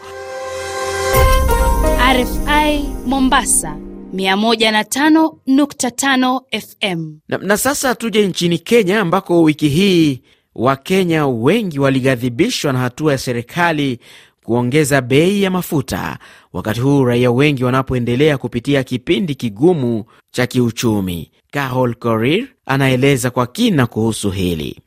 RFI 2.13 2.85
Mombasa 3.07 3.77
105.5 4.15 6.41
FM. 6.61 7.19
Na, 7.29 7.39
na 7.39 7.57
sasa 7.57 7.95
tuje 7.95 8.27
nchini 8.29 8.59
Kenya 8.59 9.01
ambako 9.01 9.43
wiki 9.43 9.69
hii 9.69 10.23
Wakenya 10.55 11.27
wengi 11.27 11.79
walighadhibishwa 11.79 12.73
na 12.73 12.79
hatua 12.79 13.13
ya 13.13 13.19
serikali 13.19 13.99
kuongeza 14.49 15.01
bei 15.01 15.43
ya 15.43 15.51
mafuta, 15.51 16.19
wakati 16.53 16.81
huu 16.81 17.05
raia 17.05 17.31
wengi 17.31 17.65
wanapoendelea 17.65 18.39
kupitia 18.39 18.85
kipindi 18.85 19.35
kigumu 19.35 20.05
cha 20.31 20.47
kiuchumi. 20.47 21.31
Carol 21.51 21.95
Korir 21.95 22.49
anaeleza 22.67 23.31
kwa 23.31 23.47
kina 23.47 23.87
kuhusu 23.87 24.31
hili. 24.31 24.81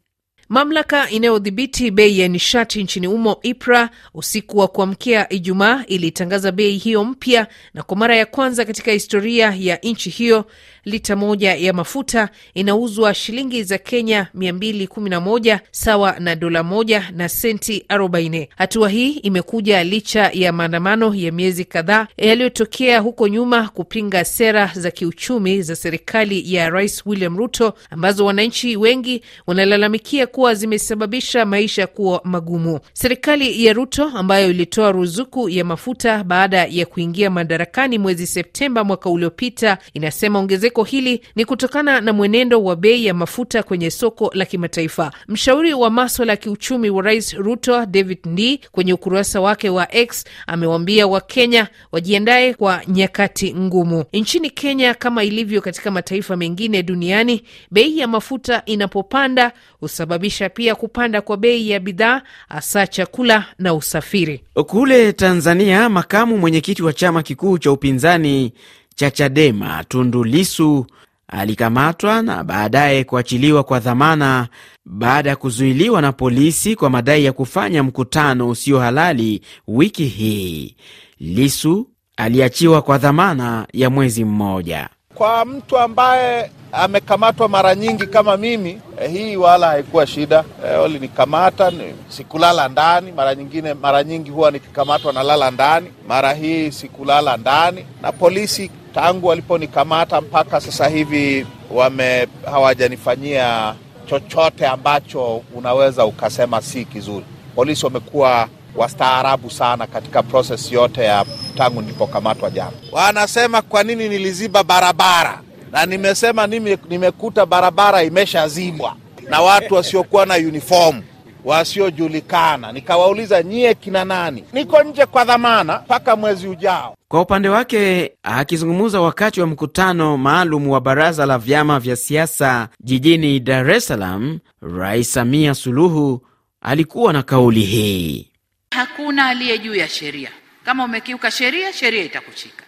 Mamlaka 0.52 1.10
inayodhibiti 1.10 1.92
bei 1.92 2.20
ya 2.20 2.28
nishati 2.28 2.84
nchini 2.84 3.08
humo 3.08 3.40
IPRA 3.44 3.90
usiku 4.14 4.58
wa 4.58 4.68
kuamkia 4.68 5.30
Ijumaa 5.34 5.84
ilitangaza 5.88 6.52
bei 6.52 6.78
hiyo 6.78 7.04
mpya, 7.04 7.48
na 7.74 7.84
kwa 7.84 7.98
mara 7.98 8.16
ya 8.16 8.26
kwanza 8.26 8.66
katika 8.66 8.92
historia 8.92 9.54
ya 9.60 9.76
nchi 9.84 10.10
hiyo 10.10 10.46
lita 10.86 11.16
moja 11.16 11.56
ya 11.56 11.74
mafuta 11.74 12.30
inauzwa 12.54 13.14
shilingi 13.14 13.64
za 13.64 13.78
Kenya 13.78 14.28
211 14.38 15.60
sawa 15.72 16.20
na 16.20 16.36
dola 16.36 16.64
moja 16.64 17.10
na 17.16 17.30
senti 17.30 17.86
40. 17.90 18.48
Hatua 18.58 18.90
hii 18.90 19.12
imekuja 19.12 19.84
licha 19.84 20.30
ya 20.34 20.54
maandamano 20.54 21.16
ya 21.16 21.32
miezi 21.32 21.66
kadhaa 21.66 22.08
yaliyotokea 22.18 23.00
huko 23.00 23.28
nyuma 23.28 23.70
kupinga 23.70 24.26
sera 24.26 24.72
za 24.76 24.92
kiuchumi 24.92 25.62
za 25.62 25.76
serikali 25.76 26.54
ya 26.54 26.70
Rais 26.70 27.04
William 27.06 27.38
Ruto 27.38 27.74
ambazo 27.90 28.26
wananchi 28.26 28.78
wengi 28.78 29.22
wanalalamikia 29.48 30.28
kuwa 30.42 30.54
zimesababisha 30.56 31.46
maisha 31.46 31.88
kuwa 31.88 32.22
magumu. 32.24 32.80
Serikali 32.94 33.66
ya 33.66 33.74
Ruto 33.74 34.04
ambayo 34.16 34.50
ilitoa 34.50 34.92
ruzuku 34.92 35.50
ya 35.50 35.66
mafuta 35.66 36.24
baada 36.24 36.66
ya 36.66 36.86
kuingia 36.86 37.30
madarakani 37.30 37.98
mwezi 37.98 38.28
Septemba 38.28 38.84
mwaka 38.84 39.10
uliopita 39.10 39.78
inasema 39.94 40.40
ongezeko 40.40 40.84
hili 40.84 41.22
ni 41.36 41.46
kutokana 41.46 42.02
na 42.02 42.14
mwenendo 42.14 42.64
wa 42.64 42.76
bei 42.76 43.06
ya 43.06 43.14
mafuta 43.14 43.64
kwenye 43.64 43.92
soko 43.92 44.32
la 44.34 44.46
kimataifa. 44.46 45.12
Mshauri 45.28 45.74
wa 45.74 45.90
maswala 45.90 46.34
ya 46.34 46.38
kiuchumi 46.38 46.90
wa 46.90 47.02
Rais 47.04 47.34
Ruto 47.34 47.86
David 47.86 48.20
Ndii 48.26 48.60
kwenye 48.72 48.94
ukurasa 48.94 49.42
wake 49.42 49.70
wa 49.70 49.96
X 49.96 50.24
amewaambia 50.48 51.08
Wakenya 51.08 51.68
wajiandae 51.92 52.54
kwa 52.54 52.82
nyakati 52.88 53.54
ngumu. 53.56 54.06
Nchini 54.14 54.50
Kenya, 54.50 54.94
kama 54.94 55.24
ilivyo 55.24 55.62
katika 55.62 55.92
mataifa 55.92 56.38
mengine 56.38 56.84
duniani, 56.84 57.44
bei 57.72 57.98
ya 58.00 58.08
mafuta 58.08 58.64
inapopanda 58.66 59.52
husababisha 59.80 60.31
pia 60.50 60.76
kupanda 60.76 61.22
kwa 61.22 61.38
bei 61.38 61.70
ya 61.70 61.80
bidhaa 61.80 62.22
hasa 62.50 62.88
chakula 62.88 63.46
na 63.60 63.74
usafiri. 63.74 64.44
Kule 64.68 65.14
Tanzania, 65.14 65.90
makamu 65.90 66.38
mwenyekiti 66.38 66.84
wa 66.84 66.94
chama 66.94 67.24
kikuu 67.24 67.58
cha 67.58 67.72
upinzani 67.72 68.54
cha 68.96 69.12
Chadema 69.12 69.84
Tundu 69.84 70.24
Lisu 70.24 70.86
alikamatwa 71.28 72.22
na 72.22 72.44
baadaye 72.44 73.04
kuachiliwa 73.04 73.64
kwa 73.64 73.80
dhamana 73.80 74.48
baada 74.86 75.30
ya 75.30 75.36
kuzuiliwa 75.36 76.02
na 76.02 76.12
polisi 76.12 76.76
kwa 76.76 76.90
madai 76.90 77.26
ya 77.26 77.34
kufanya 77.34 77.84
mkutano 77.84 78.50
usio 78.50 78.80
halali 78.80 79.42
wiki 79.68 80.06
hii. 80.06 80.76
Lisu 81.20 81.88
aliachiwa 82.18 82.82
kwa 82.82 82.98
dhamana 82.98 83.68
ya 83.74 83.90
mwezi 83.90 84.26
mmoja. 84.26 84.90
Kwa 85.16 85.46
mtu 85.46 85.78
ambaye 85.78 86.52
amekamatwa 86.72 87.48
mara 87.50 87.76
nyingi 87.76 88.08
kama 88.08 88.38
mimi 88.38 88.82
eh, 89.02 89.12
hii 89.12 89.36
wala 89.36 89.68
haikuwa 89.68 90.08
shida 90.08 90.44
eh, 90.66 90.82
walinikamata 90.82 91.72
ni, 91.72 91.84
sikulala 92.10 92.68
ndani. 92.68 93.12
Mara 93.12 93.36
nyingine, 93.36 93.74
mara 93.74 94.04
nyingi 94.04 94.30
huwa 94.32 94.52
nikikamatwa 94.52 95.14
nalala 95.14 95.52
ndani. 95.52 95.92
Mara 96.08 96.34
hii 96.34 96.72
sikulala 96.72 97.38
ndani, 97.38 97.86
na 98.02 98.12
polisi 98.12 98.72
tangu 98.96 99.28
waliponikamata 99.28 100.22
mpaka 100.22 100.62
sasa 100.62 100.88
hivi 100.88 101.48
wame 101.72 102.28
hawajanifanyia 102.46 103.76
chochote 104.10 104.68
ambacho 104.68 105.42
unaweza 105.56 106.06
ukasema 106.06 106.62
si 106.62 106.86
kizuri. 106.86 107.26
Polisi 107.56 107.86
wamekuwa 107.86 108.48
wastaarabu 108.76 109.50
sana 109.50 109.88
katika 109.88 110.24
proses 110.24 110.72
yote 110.72 111.04
ya 111.04 111.26
tangu 111.58 111.82
nilipokamatwa 111.82 112.50
jana. 112.50 112.72
Wanasema 112.92 113.62
kwa 113.62 113.84
nini 113.84 114.10
niliziba 114.10 114.64
barabara, 114.64 115.40
na 115.72 115.86
nimesema 115.86 116.48
nime, 116.48 116.78
nimekuta 116.90 117.46
barabara 117.46 118.04
imeshazibwa 118.04 118.96
na 119.30 119.42
watu 119.42 119.74
wasiokuwa 119.74 120.26
na 120.26 120.36
uniform 120.36 121.02
wasiojulikana. 121.44 122.72
Nikawauliza 122.72 123.44
nyie 123.44 123.74
kina 123.74 124.06
nani? 124.06 124.44
Niko 124.54 124.84
nje 124.84 125.06
kwa 125.06 125.24
dhamana 125.26 125.80
mpaka 125.86 126.16
mwezi 126.16 126.48
ujao. 126.48 126.96
Kwa 127.08 127.22
upande 127.22 127.50
wake, 127.50 128.12
akizungumza 128.24 129.02
wakati 129.02 129.42
wa 129.42 129.48
mkutano 129.48 130.18
maalum 130.18 130.68
wa 130.70 130.82
baraza 130.82 131.26
la 131.26 131.38
vyama 131.38 131.80
vya 131.80 131.96
siasa 131.96 132.68
jijini 132.80 133.40
Dar 133.40 133.72
es 133.72 133.88
Salaam, 133.88 134.40
Rais 134.62 135.14
Samia 135.14 135.54
Suluhu 135.56 136.28
alikuwa 136.62 137.14
na 137.14 137.24
kauli 137.24 137.62
hii: 137.62 138.32
hakuna 138.72 139.26
aliye 139.28 139.58
juu 139.58 139.76
ya 139.76 139.88
sheria. 139.90 140.30
Kama 140.66 140.84
umekiuka 140.86 141.32
sheria, 141.32 141.74
sheria 141.74 142.04
itakushika. 142.04 142.64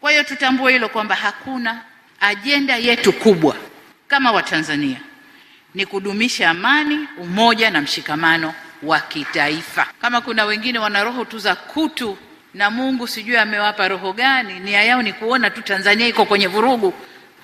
Kwa 0.00 0.10
hiyo 0.10 0.22
tutambue 0.24 0.72
hilo 0.72 0.88
kwamba 0.88 1.14
hakuna 1.14 1.82
ajenda 2.20 2.76
yetu 2.76 3.12
kubwa 3.12 3.56
kama 4.08 4.32
Watanzania 4.32 5.00
ni 5.74 5.86
kudumisha 5.86 6.50
amani, 6.50 7.08
umoja 7.18 7.70
na 7.70 7.80
mshikamano 7.80 8.54
wa 8.82 9.00
kitaifa. 9.00 9.86
Kama 10.00 10.20
kuna 10.20 10.44
wengine 10.44 10.78
wana 10.78 11.04
roho 11.04 11.24
tu 11.24 11.38
za 11.38 11.54
kutu 11.54 12.18
na 12.54 12.70
Mungu 12.70 13.08
sijui 13.08 13.36
amewapa 13.36 13.88
roho 13.88 14.12
gani, 14.12 14.60
nia 14.60 14.82
yao 14.82 15.02
ni 15.02 15.12
kuona 15.12 15.50
tu 15.50 15.62
Tanzania 15.62 16.06
iko 16.06 16.24
kwenye 16.26 16.46
vurugu, 16.46 16.94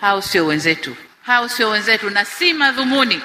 hao 0.00 0.22
sio 0.22 0.46
wenzetu, 0.46 0.96
hao 1.22 1.48
sio 1.48 1.68
wenzetu, 1.70 2.10
na 2.10 2.24
si 2.24 2.52
madhumuni, 2.54 3.20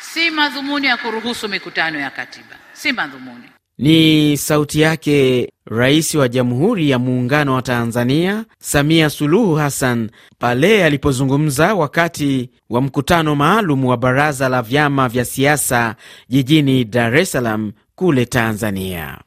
si 0.00 0.30
madhumuni 0.30 0.86
ya 0.86 0.96
kuruhusu 0.96 1.48
mikutano 1.48 1.98
ya 2.00 2.10
katiba, 2.10 2.56
si 2.72 2.92
madhumuni. 2.92 3.51
Ni 3.78 4.36
sauti 4.36 4.80
yake 4.80 5.48
Rais 5.66 6.14
wa 6.14 6.28
Jamhuri 6.28 6.90
ya 6.90 6.98
Muungano 6.98 7.54
wa 7.54 7.62
Tanzania 7.62 8.44
Samia 8.58 9.10
Suluhu 9.10 9.54
Hassan 9.54 10.10
pale 10.38 10.84
alipozungumza 10.84 11.74
wakati 11.74 12.50
wa 12.70 12.80
mkutano 12.80 13.34
maalum 13.36 13.84
wa 13.84 13.96
baraza 13.96 14.48
la 14.48 14.62
vyama 14.62 15.08
vya 15.08 15.24
siasa 15.24 15.96
jijini 16.28 16.84
Dar 16.84 17.16
es 17.16 17.32
Salaam 17.32 17.72
kule 17.94 18.26
Tanzania. 18.26 19.18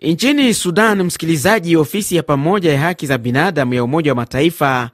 Nchini 0.00 0.54
Sudan, 0.54 1.02
msikilizaji, 1.02 1.76
ofisi 1.76 2.16
ya 2.16 2.22
pamoja 2.22 2.72
ya 2.72 2.80
haki 2.80 3.06
za 3.06 3.18
binadamu 3.18 3.74
ya 3.74 3.84
Umoja 3.84 4.10
wa 4.10 4.16
Mataifa 4.16 4.90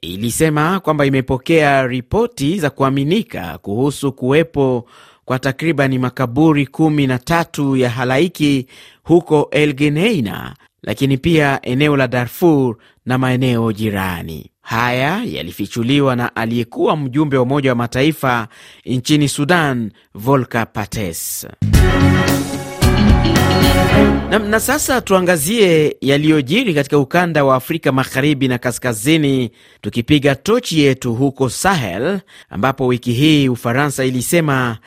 ilisema 0.00 0.80
kwamba 0.80 1.06
imepokea 1.06 1.86
ripoti 1.86 2.58
za 2.58 2.70
kuaminika 2.70 3.58
kuhusu 3.62 4.12
kuwepo 4.12 4.86
kwa 5.28 5.38
takribani 5.38 5.98
makaburi 5.98 6.66
kumi 6.66 7.06
na 7.06 7.18
tatu 7.18 7.76
ya 7.76 7.90
halaiki 7.90 8.66
huko 9.02 9.48
El 9.50 9.72
Geneina, 9.72 10.54
lakini 10.82 11.16
pia 11.18 11.58
eneo 11.62 11.96
la 11.96 12.08
Darfur 12.08 12.76
na 13.06 13.18
maeneo 13.18 13.72
jirani. 13.72 14.50
Haya 14.62 15.22
yalifichuliwa 15.24 16.16
na 16.16 16.36
aliyekuwa 16.36 16.96
mjumbe 16.96 17.36
wa 17.36 17.42
Umoja 17.42 17.70
wa 17.70 17.76
Mataifa 17.76 18.48
nchini 18.86 19.28
Sudan, 19.28 19.90
Volker 20.14 20.72
Perthes. 20.72 21.46
Na, 24.30 24.38
na 24.38 24.60
sasa 24.60 25.00
tuangazie 25.00 25.96
yaliyojiri 26.00 26.74
katika 26.74 26.98
ukanda 26.98 27.44
wa 27.44 27.56
Afrika 27.56 27.92
magharibi 27.92 28.48
na 28.48 28.58
kaskazini, 28.58 29.50
tukipiga 29.80 30.34
tochi 30.34 30.80
yetu 30.80 31.14
huko 31.14 31.48
Sahel, 31.48 32.20
ambapo 32.50 32.86
wiki 32.86 33.12
hii 33.12 33.48
Ufaransa 33.48 34.04
ilisema 34.04 34.78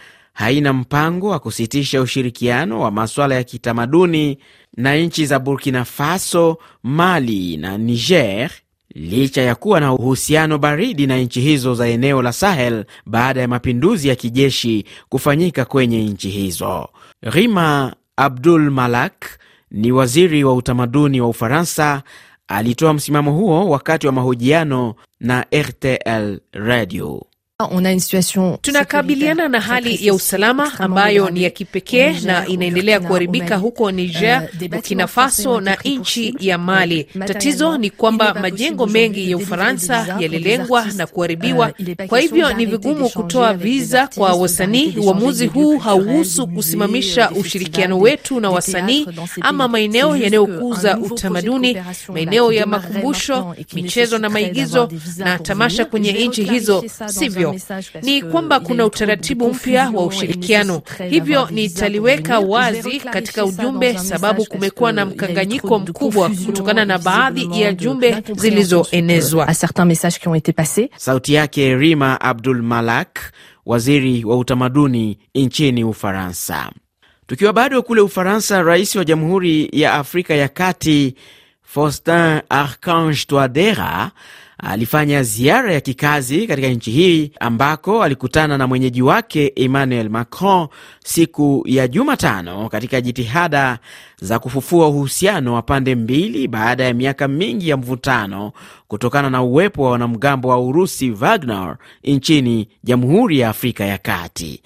haina 0.42 0.74
mpango 0.74 1.30
wa 1.30 1.40
kusitisha 1.40 2.02
ushirikiano 2.02 2.80
wa 2.82 2.92
maswala 2.92 3.36
ya 3.36 3.44
kitamaduni 3.44 4.38
na 4.78 4.96
nchi 4.98 5.26
za 5.26 5.40
Burkina 5.40 5.86
Faso, 5.86 6.58
Mali 6.84 7.58
na 7.58 7.78
Niger 7.78 8.52
licha 8.96 9.42
ya 9.42 9.56
kuwa 9.56 9.80
na 9.80 9.94
uhusiano 9.94 10.58
baridi 10.58 11.08
na 11.08 11.18
nchi 11.18 11.42
hizo 11.42 11.74
za 11.74 11.88
eneo 11.88 12.22
la 12.22 12.34
Sahel 12.34 12.86
baada 13.06 13.42
ya 13.42 13.48
mapinduzi 13.48 14.08
ya 14.08 14.16
kijeshi 14.16 14.86
kufanyika 15.10 15.66
kwenye 15.66 16.04
nchi 16.06 16.30
hizo. 16.30 16.90
Rima 17.22 17.96
Abdul 18.18 18.72
Malak 18.72 19.26
ni 19.72 19.92
waziri 19.92 20.44
wa 20.44 20.54
utamaduni 20.54 21.22
wa 21.22 21.28
Ufaransa, 21.30 22.04
alitoa 22.48 22.94
msimamo 22.94 23.32
huo 23.32 23.70
wakati 23.70 24.08
wa 24.08 24.14
mahojiano 24.14 24.96
na 25.20 25.46
RTL 25.56 26.40
Radio. 26.54 27.26
Tunakabiliana 28.62 29.48
na 29.48 29.62
hali 29.62 30.08
ya 30.08 30.14
usalama 30.14 30.80
ambayo 30.80 31.30
ni 31.30 31.44
ya 31.44 31.50
kipekee 31.50 32.20
na 32.20 32.48
inaendelea 32.48 33.00
kuharibika 33.00 33.56
huko 33.58 33.92
Niger, 33.92 34.50
Burkina 34.70 35.08
Faso 35.08 35.62
na 35.62 35.78
nchi 35.86 36.36
ya 36.40 36.58
Mali. 36.58 37.04
Tatizo 37.04 37.78
ni 37.78 37.90
kwamba 37.90 38.34
majengo 38.34 38.86
mengi 38.88 39.32
ya 39.32 39.38
Ufaransa 39.38 40.16
yalilengwa 40.20 40.86
na 40.96 41.08
kuharibiwa, 41.08 41.74
kwa 42.08 42.20
hivyo 42.20 42.54
ni 42.54 42.66
vigumu 42.66 43.10
kutoa 43.10 43.54
viza 43.54 44.08
kwa 44.08 44.34
wasanii. 44.34 44.96
Uamuzi 44.98 45.48
huu 45.48 45.78
hauhusu 45.78 46.48
kusimamisha 46.48 47.32
ushirikiano 47.32 48.00
wetu 48.00 48.40
na 48.40 48.50
wasanii 48.50 49.08
ama 49.42 49.68
maeneo 49.68 50.16
yanayokuza 50.18 50.98
utamaduni, 50.98 51.78
maeneo 52.14 52.54
ya 52.54 52.66
makumbusho, 52.66 53.56
michezo 53.74 54.18
na 54.18 54.30
maigizo 54.30 54.90
na 55.18 55.40
tamasha 55.40 55.86
kwenye 55.86 56.12
nchi 56.28 56.44
hizo, 56.44 56.84
sivyo? 57.06 57.51
Ni 58.02 58.22
kwamba 58.22 58.60
kuna 58.60 58.86
utaratibu 58.86 59.54
mpya 59.54 59.90
wa 59.94 60.06
ushirikiano, 60.06 60.82
hivyo 61.10 61.48
nitaliweka 61.52 62.40
wazi 62.40 63.00
katika 63.00 63.46
ujumbe, 63.46 63.98
sababu 63.98 64.46
kumekuwa 64.46 64.92
na 64.92 65.06
mkanganyiko 65.06 65.80
mkubwa 65.80 66.30
kutokana 66.46 66.86
na 66.86 66.98
baadhi 67.00 67.62
ya 67.62 67.74
jumbe 67.74 68.24
zilizoenezwa. 68.36 69.48
Sauti 70.98 71.34
yake 71.34 71.76
Rima 71.76 72.22
Abdul 72.22 72.62
Malak, 72.62 73.20
waziri 73.66 74.24
wa 74.26 74.38
utamaduni 74.38 75.18
nchini 75.36 75.84
Ufaransa. 75.84 76.72
Tukiwa 77.28 77.54
bado 77.54 77.82
kule 77.82 78.02
Ufaransa, 78.02 78.62
rais 78.62 78.96
wa 78.96 79.06
Jamhuri 79.06 79.70
ya 79.74 79.94
Afrika 79.94 80.34
ya 80.34 80.48
Kati 80.48 81.16
Faustin 81.74 82.42
Archange 82.50 83.26
Touadera 83.28 84.12
alifanya 84.58 85.24
ziara 85.24 85.74
ya 85.74 85.82
kikazi 85.82 86.48
katika 86.48 86.68
nchi 86.68 86.92
hii 86.92 87.32
ambako 87.40 88.04
alikutana 88.04 88.58
na 88.58 88.68
mwenyeji 88.68 89.02
wake 89.02 89.54
Emmanuel 89.56 90.10
Macron 90.10 90.68
siku 91.06 91.64
ya 91.68 91.88
Jumatano 91.88 92.70
katika 92.70 93.02
jitihada 93.02 93.80
za 94.22 94.40
kufufua 94.40 94.88
uhusiano 94.88 95.54
wa 95.54 95.62
pande 95.62 95.96
mbili 95.96 96.48
baada 96.48 96.84
ya 96.84 96.94
miaka 96.94 97.28
mingi 97.28 97.70
ya 97.70 97.78
mvutano 97.78 98.52
kutokana 98.88 99.30
na 99.30 99.42
uwepo 99.44 99.84
wa 99.84 99.92
wanamgambo 99.92 100.48
wa 100.48 100.60
Urusi 100.60 101.12
Wagner 101.12 101.78
nchini 102.04 102.68
Jamhuri 102.84 103.40
ya 103.40 103.50
Afrika 103.50 103.86
ya 103.86 103.98
Kati. 103.98 104.62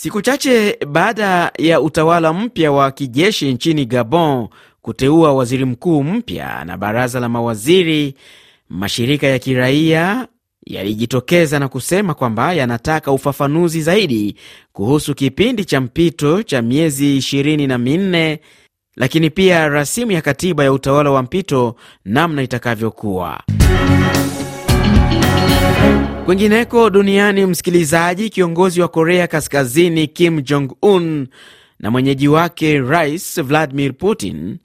Siku 0.00 0.22
chache 0.22 0.78
baada 0.88 1.52
ya 1.58 1.80
utawala 1.80 2.32
mpya 2.32 2.72
wa 2.72 2.90
kijeshi 2.90 3.52
nchini 3.52 3.84
Gabon 3.86 4.48
kuteua 4.88 5.32
waziri 5.32 5.64
mkuu 5.64 6.02
mpya 6.04 6.64
na 6.64 6.76
baraza 6.76 7.20
la 7.20 7.28
mawaziri 7.28 8.14
mashirika 8.68 9.26
ya 9.26 9.38
kiraia 9.38 10.28
yalijitokeza 10.66 11.58
na 11.58 11.68
kusema 11.68 12.14
kwamba 12.14 12.52
yanataka 12.52 13.12
ufafanuzi 13.12 13.82
zaidi 13.82 14.36
kuhusu 14.72 15.14
kipindi 15.14 15.64
cha 15.64 15.80
mpito 15.80 16.42
cha 16.42 16.62
miezi 16.62 17.16
ishirini 17.16 17.66
na 17.66 17.78
minne, 17.78 18.40
lakini 18.96 19.30
pia 19.30 19.68
rasimu 19.68 20.12
ya 20.12 20.22
katiba 20.22 20.64
ya 20.64 20.72
utawala 20.72 21.10
wa 21.10 21.22
mpito 21.22 21.76
namna 22.04 22.42
itakavyokuwa. 22.42 23.40
Kwingineko 26.24 26.90
duniani, 26.90 27.46
msikilizaji, 27.46 28.30
kiongozi 28.30 28.80
wa 28.80 28.88
Korea 28.88 29.26
Kaskazini 29.26 30.06
Kim 30.06 30.42
Jong 30.42 30.72
Un 30.82 31.26
na 31.80 31.90
mwenyeji 31.90 32.28
wake 32.28 32.78
Rais 32.80 33.42
Vladimir 33.42 33.92
Putin 33.94 34.58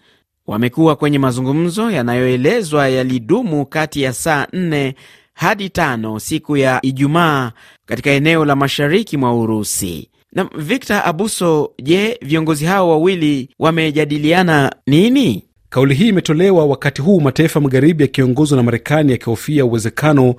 wamekuwa 0.47 0.95
kwenye 0.95 1.19
mazungumzo 1.19 1.91
yanayoelezwa 1.91 2.89
yalidumu 2.89 3.65
kati 3.65 4.01
ya 4.01 4.13
saa 4.13 4.47
nne 4.53 4.95
hadi 5.34 5.69
tano 5.69 6.19
siku 6.19 6.58
ya 6.58 6.79
Ijumaa 6.82 7.51
katika 7.86 8.10
eneo 8.12 8.45
la 8.45 8.56
mashariki 8.56 9.17
mwa 9.17 9.36
Urusi. 9.36 10.10
Na 10.32 10.49
Victor 10.58 11.01
Abuso, 11.06 11.71
je, 11.84 12.17
viongozi 12.21 12.65
hao 12.65 12.89
wawili 12.89 13.49
wamejadiliana 13.60 14.75
nini? 14.88 15.43
Kauli 15.69 15.95
hii 15.95 16.08
imetolewa 16.08 16.65
wakati 16.65 17.01
huu 17.01 17.19
mataifa 17.21 17.60
magharibi 17.60 18.03
yakiongozwa 18.03 18.58
na 18.58 18.63
Marekani 18.63 19.12
yakihofia 19.12 19.65
uwezekano 19.65 20.36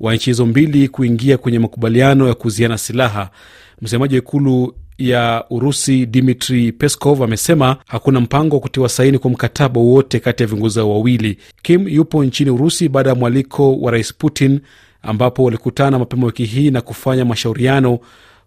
wa 0.00 0.14
nchi 0.14 0.30
hizo 0.30 0.46
mbili 0.46 0.88
kuingia 0.88 1.38
kwenye 1.38 1.58
makubaliano 1.58 2.28
ya 2.28 2.34
kuuziana 2.34 2.78
silaha. 2.78 3.30
Msemaji 3.82 4.14
wa 4.14 4.18
ikulu 4.18 4.74
ya 4.98 5.44
Urusi 5.50 6.06
Dmitri 6.06 6.72
Peskov 6.72 7.22
amesema 7.22 7.76
hakuna 7.86 8.20
mpango 8.20 8.56
wa 8.56 8.60
kutiwa 8.62 8.88
saini 8.88 9.18
kwa 9.18 9.30
mkataba 9.30 9.80
wowote 9.80 10.20
kati 10.20 10.42
ya 10.42 10.46
viongozi 10.46 10.78
hao 10.78 10.90
wawili. 10.90 11.38
Kim 11.62 11.88
yupo 11.88 12.24
nchini 12.24 12.50
Urusi 12.50 12.88
baada 12.88 13.08
ya 13.10 13.14
mwaliko 13.16 13.76
wa 13.76 13.90
Rais 13.92 14.14
Putin, 14.14 14.60
ambapo 15.02 15.44
walikutana 15.44 15.98
mapema 15.98 16.26
wiki 16.26 16.44
hii 16.44 16.70
na 16.70 16.80
kufanya 16.80 17.24
mashauriano 17.24 17.98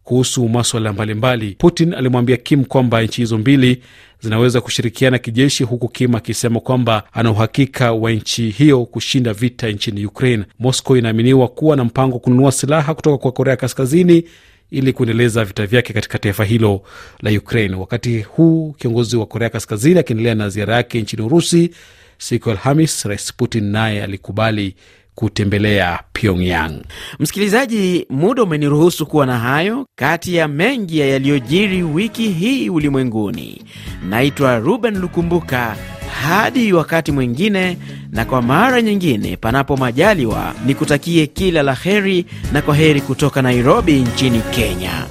kuhusu 0.04 0.50
maswala 0.50 0.94
mbalimbali. 0.94 1.56
Putin 1.60 1.94
alimwambia 1.94 2.38
Kim 2.38 2.66
kwamba 2.66 3.02
nchi 3.02 3.22
hizo 3.22 3.38
mbili 3.38 3.82
zinaweza 4.22 4.62
kushirikiana 4.62 5.18
kijeshi, 5.20 5.64
huku 5.64 5.88
Kim 5.88 6.16
akisema 6.16 6.60
kwamba 6.60 7.04
ana 7.14 7.32
uhakika 7.32 7.94
wa 7.94 8.12
nchi 8.12 8.50
hiyo 8.50 8.86
kushinda 8.86 9.34
vita 9.34 9.70
nchini 9.70 10.06
Ukraine. 10.06 10.44
Moscow 10.60 10.98
inaaminiwa 10.98 11.48
kuwa 11.48 11.76
na 11.76 11.84
mpango 11.84 12.14
wa 12.14 12.20
kununua 12.20 12.52
silaha 12.52 12.94
kutoka 12.94 13.18
kwa 13.18 13.32
Korea 13.32 13.56
Kaskazini 13.56 14.24
ili 14.72 14.94
kuendeleza 14.94 15.46
vita 15.46 15.66
vyake 15.66 15.94
katika 15.94 16.20
taifa 16.20 16.44
hilo 16.46 16.82
la 17.22 17.32
Ukraine. 17.32 17.76
Wakati 17.76 18.22
huu 18.22 18.74
kiongozi 18.78 19.18
wa 19.18 19.26
Korea 19.26 19.50
Kaskazini 19.50 20.00
akiendelea 20.00 20.36
na 20.36 20.50
ziara 20.50 20.76
yake 20.76 21.02
nchini 21.02 21.22
Urusi, 21.24 21.72
Siku 22.18 22.50
ya 22.50 22.56
Alhamis, 22.56 23.06
Rais 23.06 23.34
Putin 23.34 23.64
naye 23.64 24.04
alikubali 24.04 24.76
kutembelea 25.16 26.00
Pyongyang. 26.14 26.82
Msikilizaji, 27.20 28.06
muda 28.10 28.44
umeniruhusu 28.44 29.06
kuwa 29.06 29.26
na 29.26 29.40
hayo 29.40 29.86
kati 29.96 30.36
ya 30.36 30.48
mengi 30.48 31.00
ya 31.00 31.08
yaliyojiri 31.08 31.84
wiki 31.84 32.30
hii 32.30 32.70
ulimwenguni. 32.70 33.62
Naitwa 34.10 34.60
Ruben 34.60 34.98
Lukumbuka. 35.00 35.76
Hadi 36.24 36.74
wakati 36.74 37.12
mwingine, 37.12 37.78
na 38.12 38.26
kwa 38.26 38.42
mara 38.42 38.82
nyingine, 38.82 39.38
panapo 39.38 39.78
majaliwa, 39.78 40.54
nikutakie 40.66 41.28
kila 41.28 41.64
la 41.64 41.74
heri 41.74 42.26
na 42.54 42.62
kwa 42.62 42.76
heri 42.76 43.02
kutoka 43.02 43.42
Nairobi 43.42 43.94
nchini 43.94 44.42
Kenya. 44.52 45.06